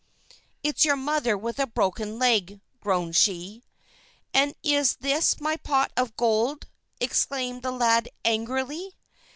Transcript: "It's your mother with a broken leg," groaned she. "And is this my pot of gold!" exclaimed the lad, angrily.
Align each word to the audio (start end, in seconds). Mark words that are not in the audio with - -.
"It's 0.63 0.83
your 0.83 0.95
mother 0.95 1.37
with 1.37 1.59
a 1.59 1.67
broken 1.67 2.17
leg," 2.17 2.59
groaned 2.79 3.15
she. 3.15 3.61
"And 4.33 4.55
is 4.63 4.95
this 4.95 5.39
my 5.39 5.57
pot 5.57 5.91
of 5.95 6.17
gold!" 6.17 6.65
exclaimed 6.99 7.61
the 7.61 7.69
lad, 7.71 8.09
angrily. 8.25 8.95